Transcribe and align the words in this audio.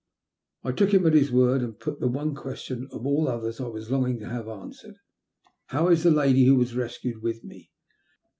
I 0.63 0.71
took 0.71 0.95
him 0.95 1.05
at 1.05 1.13
his 1.13 1.31
word, 1.31 1.61
and 1.61 1.79
put 1.79 1.99
the 1.99 2.07
one 2.07 2.33
question 2.33 2.87
of 2.91 3.05
all 3.05 3.27
others 3.27 3.61
I 3.61 3.67
was 3.67 3.91
longing 3.91 4.17
to 4.21 4.29
have 4.29 4.47
answered. 4.47 4.95
How 5.67 5.89
is 5.89 6.01
the 6.01 6.09
lady 6.09 6.45
who 6.45 6.55
was 6.55 6.73
rescued 6.75 7.21
with 7.21 7.43
me?" 7.43 7.69